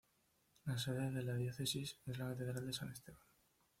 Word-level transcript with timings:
La 0.65 0.79
sede 0.79 1.11
de 1.11 1.21
la 1.21 1.35
Diócesis 1.35 1.99
es 2.07 2.17
la 2.17 2.29
Catedral 2.29 2.65
de 2.65 2.73
San 2.73 2.91
Esteban. 2.91 3.21